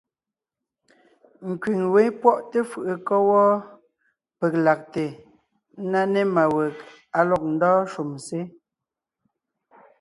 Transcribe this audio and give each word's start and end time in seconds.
Nkẅíŋ 1.49 1.81
wé 1.93 2.01
pwɔ́ʼte 2.21 2.59
fʉʼʉ 2.69 2.93
kɔ́ 3.07 3.19
wɔ́ 3.29 3.47
peg 4.39 4.53
lagte 4.65 5.05
ńná 5.83 6.01
ne 6.13 6.21
má 6.33 6.43
weg 6.55 6.75
á 7.17 7.19
lɔg 7.29 7.41
ndɔ́ɔn 7.53 7.85
shúm 7.91 8.11
sé. 8.27 8.39